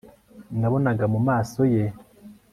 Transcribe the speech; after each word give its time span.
nabonaga 0.59 1.05
mu 1.13 1.19
maso 1.27 1.59
ye 1.73 1.83